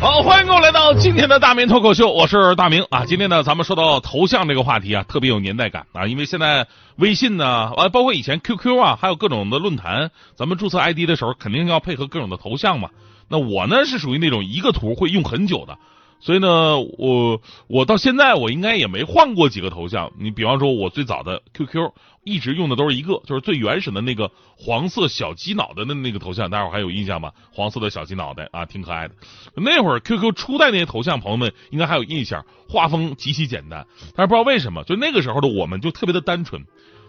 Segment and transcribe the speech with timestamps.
[0.00, 3.04] 好，欢迎各位来到今天的大明脱口秀，我是大明啊。
[3.04, 12.90] 今天呢，咱们说到头像这个话题啊，特别有年代感啊，因为现在微信呢，啊，包括以前 QQ 啊，还有各种的论坛，咱们注册 ID 的时候，肯定要配合各种的头像嘛。
[13.28, 15.76] 那我呢，是属于那种一个图会用很久的。
[16.20, 20.10] 所以呢，我我到现在我应该也没换过几个头像。
[20.18, 21.92] 你比方说，我最早的 QQ
[22.24, 27.30] 一直用的都是一个，就是最原始的那个黄色小鸡脑袋的那个头像，大家伙还有印象吗？
[27.52, 29.14] 黄色的小鸡脑袋啊，挺可爱的。
[29.54, 33.86] 那会儿 QQ 初代那些头像，朋友们应该还有印象，画风极其简单。
[34.16, 36.64] 但是不知道为什么，就那个时候的我们就特别的单纯，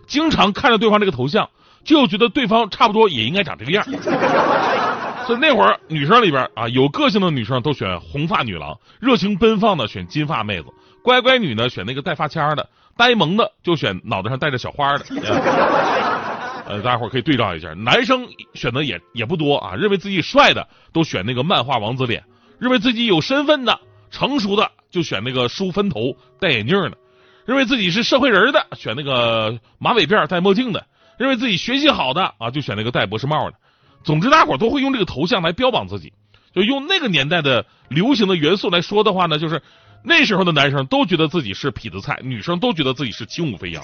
[0.07, 1.49] 经常看着对方这个头像，
[1.83, 3.83] 就觉得对方差不多也应该长这个样。
[5.29, 10.65] 就那会儿，女生里边啊，有个性的女生都选红发女郎，热情奔放的选金发妹子，
[11.03, 15.05] 乖乖女呢选那个带发签的，呆萌的就选脑袋上戴着小花的。
[16.65, 22.23] 呃，大家伙可以对照一下，男生选的也也不多啊，认为自己帅的都选那个漫画王子脸，
[22.57, 26.97] 认为自己有身份的、成熟的就选那个梳分头、戴眼镜的，
[27.45, 30.87] 认为自己是社会人的选那个马尾辫、戴墨镜的，
[31.19, 33.57] 认为自己学习好的啊就选那个戴博士帽的。
[34.03, 36.13] 总之，大伙都会用这个头像来标榜自己，
[36.53, 39.61] 就用那个年代的流行的元素来说的话呢，就是
[40.03, 43.83] 那时候的男生都觉得自己是痞子菜，女生都觉得自己是轻舞飞扬。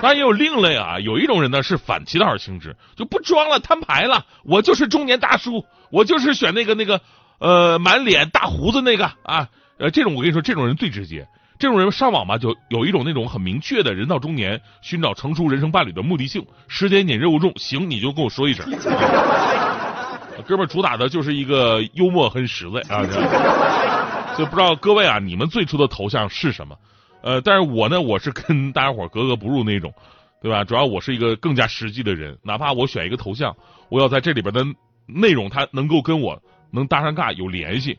[0.00, 7.00] 当然也有另类啊，有一种人呢是反其道而行之，就不装了，摊牌了，我就是中年大叔，我就是选那个那个
[7.38, 11.28] 呃满脸大胡子那个啊，呃这种我跟你说，这种人最直接。
[11.62, 18.66] 这种人上网吧，就有一种那种很明确的人到中年寻找成熟人生伴侣的目的性，时间紧任务重，行你就跟我说一声。
[20.44, 23.06] 哥们主打的就是一个幽默很实在啊，
[24.36, 26.76] 就不知道各位啊，你们最初的头像是什么？
[27.22, 29.94] 呃，但是我呢，我是跟大家伙格格不入那种，
[30.42, 30.64] 对吧？
[30.64, 33.54] 主要我是一个更加实际的人，哪怕我选一个头像，
[33.88, 34.66] 我要在这里边的
[35.06, 36.42] 内容，它能够跟我
[36.72, 37.96] 能搭上尬有联系。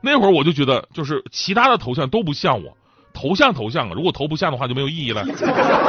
[0.00, 2.74] 那会儿我就觉得，就是其他的头像都不像我。
[3.24, 5.24] 头像头像啊，如果头不像的话就没有意义了，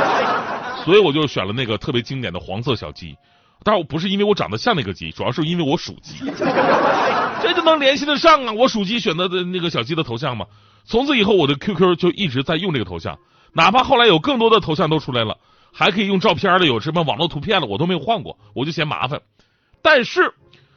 [0.86, 3.14] 所以我就选了那个特别经典的黄色小鸡。
[3.62, 6.14] 当然我不是因为我长得像那个鸡，主要是因为我属鸡，
[7.44, 8.54] 这就能联系得上啊！
[8.54, 10.46] 我属鸡选择的那个小鸡的头像嘛。
[10.86, 13.20] 从此以后，我的 QQ 就一直在用这个头像，
[13.52, 15.38] 哪怕后来有更多的头像都出来了，
[15.74, 19.20] 还可以用照片的，有什么网络图片了，我都没有换过，我就嫌麻烦。
[19.82, 20.34] 但是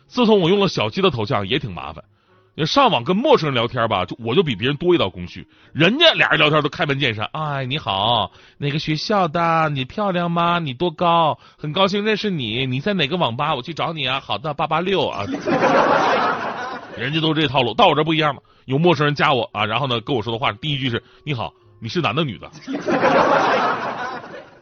[0.08, 2.02] 自从我用了小鸡的头像，也挺麻烦。
[2.58, 5.46] 你上网跟陌生人聊天吧，就我就比别人多一道工序。
[5.72, 9.68] 人家俩人聊天都开门见山，哎，你好，哪个学校的？
[9.68, 10.58] 你漂亮吗？
[10.58, 11.38] 你多高？
[11.56, 12.66] 很高兴认识你。
[12.66, 13.54] 你在哪个网吧？
[13.54, 14.18] 我去找你啊。
[14.18, 15.22] 好的，八八六啊。
[16.98, 18.42] 人家都这套路，到我这不一样了。
[18.64, 22.50] 有陌生人加我啊，然后呢跟我说的话，第一句是你好，你是男的女的？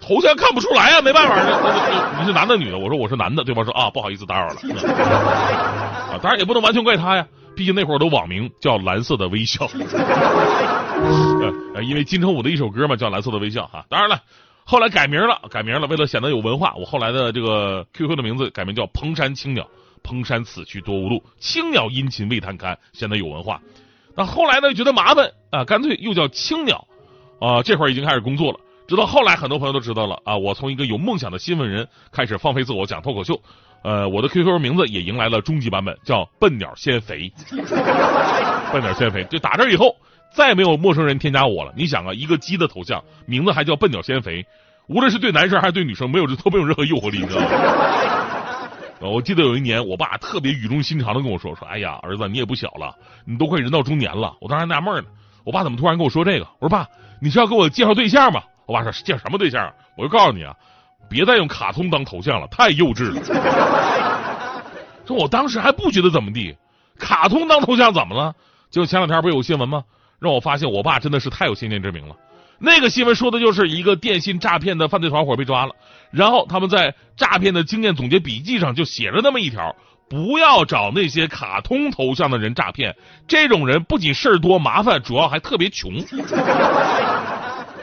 [0.07, 1.35] 头像看不出来啊，没办法，
[2.21, 2.79] 你是男的女的？
[2.79, 4.55] 我说我是男的，对方说啊，不好意思打扰了。
[6.15, 7.27] 啊，当然也不能完全怪他呀。
[7.57, 9.67] 毕竟那会儿的网名叫蓝色的微笑，
[11.75, 13.85] 呃，因为金城武的一首歌嘛，叫蓝色的微笑哈。
[13.89, 14.21] 当然了，
[14.65, 19.67] 后来改名了，改名了，为了显得有文化，我后来的这个 QQ 的名字改名叫蓬山青鸟。
[20.03, 23.61] 蓬山此去多无路，青鸟殷勤为探看，显得有文化。
[24.15, 26.87] 那后来呢，觉得麻烦啊，干脆又叫青鸟
[27.41, 27.61] 啊。
[27.63, 33.41] 这会儿已经开始工作了，直到后来很多朋友都知道了啊，我从一个有梦想的新闻人开始放飞自我讲脱口秀。
[33.83, 37.33] 呃，我的 QQ 名字也迎来了终极版本，叫笨鸟先肥。
[38.73, 39.95] 笨鸟先肥，就打这以后，
[40.33, 41.73] 再也没有陌生人添加我了。
[41.77, 44.45] 你想啊，一个鸡的头像，名字还叫笨鸟先肥，
[44.89, 47.49] 无论是对男生还是对女生，没有都没有任何诱惑力，你知道吗？
[49.03, 52.95] 我记得有一年，我爸特别语重心长的跟我说：“说，哎呀，儿子，你也不小了，
[53.25, 55.09] 你都快人到中年了。”我当时纳闷呢，
[55.45, 56.47] 我爸怎么突然跟我说这个？
[56.59, 56.89] 我说：“爸，
[57.21, 60.55] 你是要给我介绍对象吗？”我爸说：“介绍什么对象？”我就告诉你啊。
[61.09, 63.23] 别再用卡通当头像了，太幼稚了。
[65.07, 66.57] 说我当时还不觉得怎么地，
[66.99, 68.35] 卡通当头像怎么了？
[68.73, 69.85] 就前两天不是有新闻吗？
[70.19, 72.17] 让我发现我爸真的是太有先见之明了。
[72.59, 75.73] 那个新闻说的就是一个电信诈骗的犯罪团伙被抓了，
[76.11, 79.77] 然后他们在诈骗的经验总结笔记上就写着那么一条：
[80.09, 82.97] 不要找那些卡通头像的人诈骗，
[83.29, 85.93] 这种人不仅事儿多麻烦，主要还特别穷。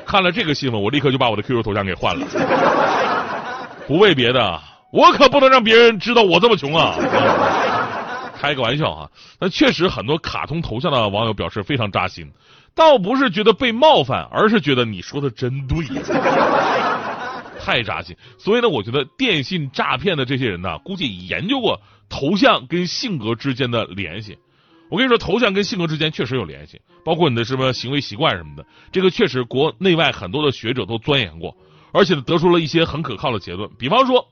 [0.06, 2.26] 看了这个新闻，我立刻就把我的 QQ 头像给换了。
[3.88, 4.62] 不为别的，
[4.92, 6.96] 我可不能让别人知道我这么穷啊！
[8.40, 9.10] 开个玩笑啊，
[9.40, 12.32] 但确实很多卡通头像的网友表示非常扎心，
[12.76, 15.78] 倒不是觉得被冒犯，而是觉得你说的真对。
[17.66, 18.16] 太扎心。
[18.38, 21.80] 所以呢，我觉得电信诈骗的这些人呢，估计研究过
[22.10, 24.38] 头像跟性格之间的联系。
[24.94, 31.58] 我跟你说，头像跟性格之间确实有联系，包括你的什么行为习惯什么的，这个确实国内外很多的学者都钻研过，
[31.92, 33.68] 而且，得出了一些很可靠的结论。
[33.80, 34.28] 比方说，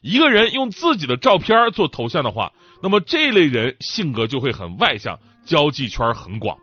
[0.00, 2.50] 一个人用自己的照片做头像的话，
[2.82, 6.56] 那么这类人性格就会很外向，交际圈很广。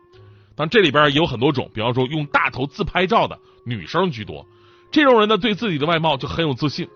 [0.55, 4.43] 但这里边也有很多种，比方说用大头自拍照的女生居多，
[4.91, 6.87] 这种人呢对自己的外貌就很有自信。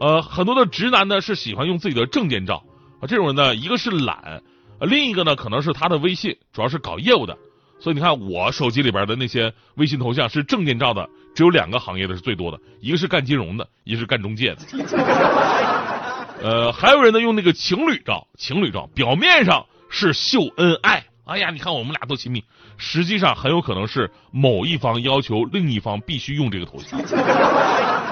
[0.00, 2.64] 呃，很多的直男呢是喜欢用自己的证件照
[3.00, 4.42] 啊，这种人呢一个是懒。
[4.82, 7.36] 另一个呢，可能是他的微信主要是搞业务的，
[7.80, 14.58] 所以你看我手机里边的那些微信头像是证件照的，只有两个行业的是最多的，一个是干金融的，一个是干中介的。
[16.42, 22.42] 呃，还有人呢用那个情侣照，情侣照表面上是秀恩爱，哎呀，你看我们俩多亲密，
[22.76, 26.98] 实际上很有可能是某一方要求另一方必须用这个头像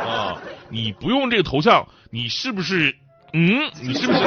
[0.06, 0.37] 啊，
[0.69, 2.94] 你不用这个头像，你是不是？
[3.32, 4.20] 嗯，你是不是？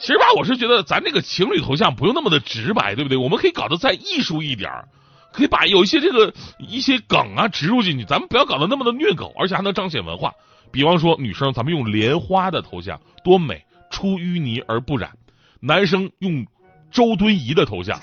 [0.00, 3.18] 其实吧，我是觉得咱这个情侣头像不用那么的直白，对不对？
[3.18, 4.88] 我们可以搞得再艺术一点儿
[5.30, 10.32] 可以把有一些这个一些梗啊植入进去，咱们不要搞得那么的虐狗，而且还能彰显文化。
[10.72, 15.10] 比方说，女生咱们用莲花的头像多美，出淤泥而不染；
[15.60, 16.46] 男生用
[16.90, 18.00] 周敦颐的头像。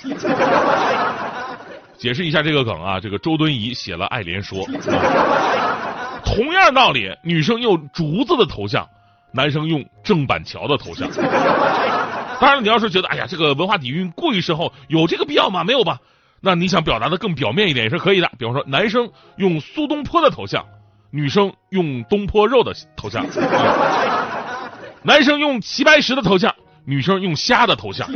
[1.98, 4.60] 解释一下这个梗啊，这个周敦颐写了《爱莲说》。
[6.24, 8.88] 同样道理，女生用竹子的头像。
[9.32, 11.10] 男生用郑板桥的头像，
[12.40, 15.64] 当然你要是觉得哎呀这个文化底蕴过于深厚，有这个必要吗？
[15.64, 16.00] 没有吧？
[16.40, 18.30] 那你想表达的更表面一点也是可以的。
[18.38, 20.66] 比方说，男生用苏东坡的头像，
[21.12, 23.26] 女生用东坡肉的头像，
[25.04, 26.54] 男生用齐白石的头像，
[26.86, 28.08] 女生用虾的头像。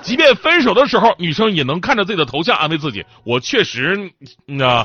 [0.00, 4.10] 即便分手的时候，女生也能看着自己的头像安慰自己：我确实，
[4.60, 4.84] 啊。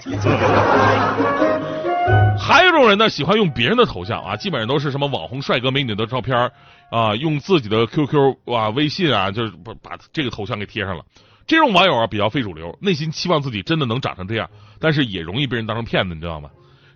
[2.39, 6.51] 还有一种人呢，喜欢用别人的头像啊，基本上都是什么网红帅哥美女的照片
[6.89, 11.03] 啊，用自己的 QQ 啊、微信啊，就是把把这个头像给贴上了。
[11.45, 14.49] 这种网友啊比较非主流，内心期望自己真的能长成这样，
[14.79, 16.49] 但是也容易被人当成骗子，你知道吗？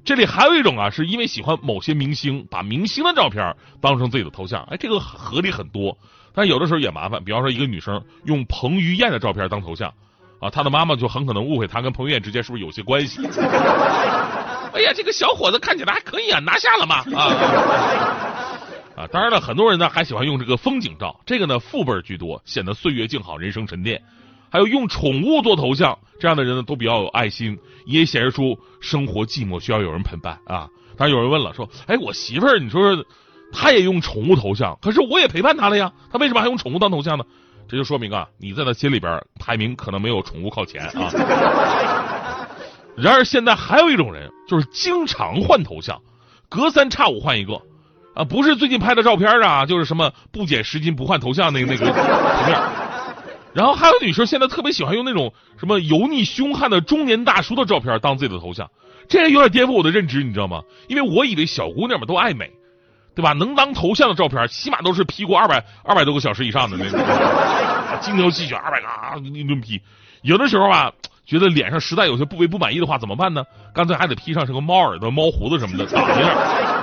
[0.04, 5.98] 这里还有一种啊，是因为喜欢某些明星，把明星的照片当成自己的头像，哎，这个合理很多，
[6.34, 7.24] 但有的时候也麻烦。
[7.24, 9.94] 比方说，一个女生用彭于晏的照片当头像，
[10.40, 13.22] 啊，她的妈妈就很可能误会她跟彭于晏之间是不是有些关系。
[14.74, 17.04] 哎呀，这个小伙子看起来还可以啊，拿下了嘛？
[17.16, 17.22] 啊
[19.04, 19.08] 啊！
[19.12, 24.02] 当然了，很多人呢还喜欢用这个风景照，这个呢父辈居多，显得岁月静好，人生沉淀。
[24.52, 30.68] 还有用宠物做头像，这样的人呢都比较有爱心，也显示出生活寂寞需要有人陪伴啊。
[30.98, 33.06] 当然有人问了，说：“哎，我媳妇儿，你说
[33.54, 37.24] 她也用宠物头像，可是我也陪伴她了呀，她为什么还用宠物当头像呢？”
[37.70, 41.10] 这就说明啊，你在她心里边排名可能没有宠物靠前啊。
[42.98, 46.02] 然而现在还有一种人，就是经常换头像，
[46.50, 47.62] 隔三差五换一个，
[48.14, 51.94] 啊，不是最近拍的照片啊，就是什么不减十斤不换头像那个那个图
[52.46, 52.60] 片。
[53.54, 58.70] 然后还有女生现在特别喜欢用那种什么油腻凶悍的中年大叔的照片当自己的头像，
[59.08, 60.62] 这有点颠覆我的认知，你知道吗？
[60.88, 62.52] 因为我以为小姑娘们都爱美，
[63.16, 63.34] 对吧？
[63.34, 67.00] 能当头像的照片，起码都是 P 过二百二百多个小时以上的那种，
[68.02, 69.82] 精挑细选二百个啊一顿 P，
[70.22, 70.92] 有的时候啊。
[71.26, 73.44] 觉得脸上实在有些部位不满意的话怎么办呢？
[73.74, 76.30] 干脆还得披上什么猫耳朵、猫胡子什么的挡一下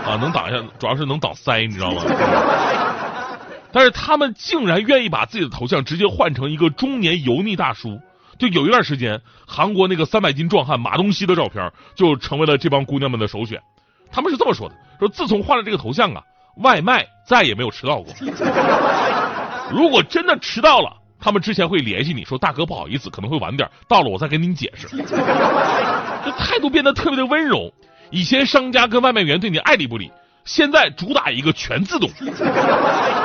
[0.06, 2.03] 啊，能挡一下，主要是能挡腮，你知道吗？
[3.70, 8.01] 但是他们竟然愿意把自己的头像直接换成一个中年油腻大叔。
[8.39, 13.60] 就有一段时间，韩国那个三百斤壮汉马东锡的照片就成为了这帮姑娘们的首选。
[14.10, 16.22] 他们是这么说的：说自从换了这个头像啊，
[16.63, 18.15] 外卖再也没有迟到过。
[19.70, 20.96] 如果真的迟到了。
[21.20, 27.72] 他们之前会联系你说大哥不好意思可能会晚点到了我再跟您解释，这态度变得特别的温柔。
[28.10, 30.10] 以前商家跟外卖员对你爱理不理，
[30.44, 32.08] 现在主打一个全自动，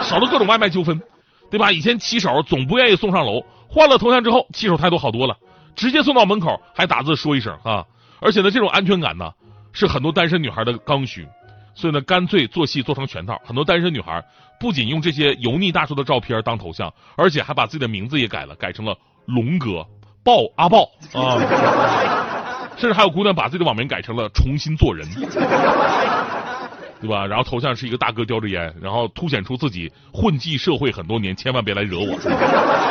[0.03, 1.01] 少了各种外卖纠纷，
[1.49, 1.71] 对吧？
[1.71, 5.37] 以前骑手总不愿意送上楼，换了头像之后，骑手态度好多了，
[5.75, 7.85] 直接送到门口还打字说一声啊。
[8.19, 9.31] 而且呢，这种安全感呢，
[9.71, 11.27] 是很多单身女孩的刚需。
[11.75, 13.41] 所以呢，干脆做戏做成全套。
[13.45, 14.23] 很多单身女孩
[14.59, 19.85] 不仅用这些油腻大叔的照片当头像，而且还把自己的名字也改了，改成了龙哥、
[20.23, 21.39] 豹阿豹啊。
[22.75, 25.07] 甚至还有姑娘把自己的网名改成了重新做人，
[26.99, 27.25] 对吧？
[27.27, 32.17] 然后头像是一个大哥叼着烟，然后凸显出自己混迹社会很多年，千万别来惹我。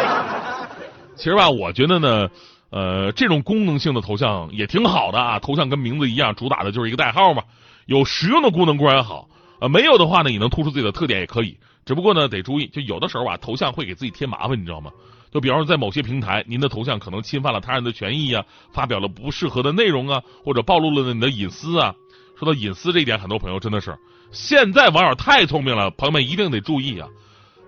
[1.17, 2.29] 其实吧，我觉得呢，
[2.71, 5.39] 呃，这种功能性的头像也挺好的啊。
[5.41, 7.43] 头像跟名字一样，主打的就是一个代号嘛。
[7.87, 9.29] 有实用的功能固然好，
[9.61, 11.57] 呃，没有的话呢，也能突出自己的特点也可以。
[11.85, 14.91] 只不过呢，得注意，就有的时候吧，头像会给自己添麻烦，你知道吗？
[15.33, 21.95] 就比方说，在某些平台，您的头像可能侵犯了他人的权益啊，发表了不适合的内容啊，或者暴露了你的隐私啊。
[22.39, 23.97] 说到隐私这一点，很多朋友真的是
[24.31, 27.09] 现在网友太聪明了，朋友们一定得注意啊！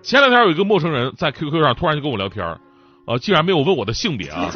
[0.01, 2.59] 前两天有一个陌生人在 QQ 上突然就跟我聊天儿，
[3.05, 4.49] 啊，竟然没有问我的性别啊，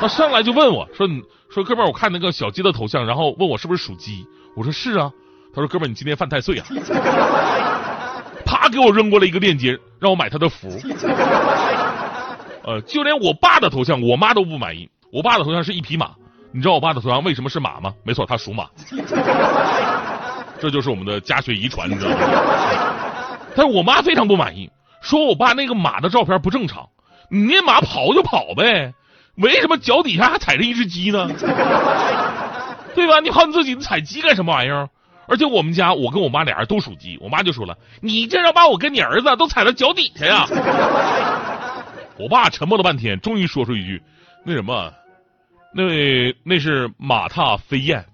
[0.00, 5.10] 他上来就问我说：“你说哥们儿，我看那个小鸡的头像，然后问我是不是属鸡？”我说：“是啊。”
[5.54, 6.66] 他说：“哥们儿，你今天犯太岁啊！”
[8.44, 10.68] 啪，给我扔过来一个链接，让我买他的符。
[12.64, 14.88] 呃，就连我爸的头像，我妈都不满意。
[15.12, 16.10] 我爸的头像是一匹马，
[16.50, 17.92] 你知道我爸的头像为什么是马吗？
[18.04, 18.66] 没错，他属马。
[20.58, 22.16] 这就是我们的家学遗传，你知道吗？
[23.54, 24.70] 但是我妈非常不满意，
[25.00, 26.88] 说我爸那个马的照片不正常。
[27.30, 28.92] 你那马跑就跑呗，
[29.36, 31.28] 为什么脚底下还踩着一只鸡呢？
[32.94, 33.20] 对吧？
[33.20, 34.88] 你跑你自己踩鸡干什么玩意儿？
[35.26, 40.46] 而且我们家我跟我妈俩人都属鸡，我妈就说了：“你这要把我跟你儿子都踩到脚底下呀！
[42.20, 44.02] ”我爸沉默了半天，终于说出一句
[44.44, 44.92] ：“那什么，
[45.72, 45.82] 那
[46.44, 48.04] 那是马踏飞燕。”